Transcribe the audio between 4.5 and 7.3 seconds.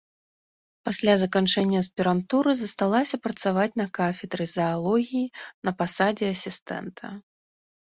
заалогіі на пасадзе асістэнта.